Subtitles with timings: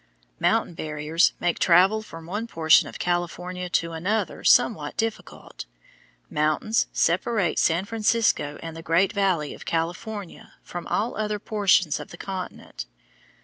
[0.39, 5.65] Mountain barriers make travel from one portion of California to another somewhat difficult.
[6.27, 12.07] Mountains separate San Francisco and the Great Valley of California from all other portions of
[12.09, 12.87] the continent.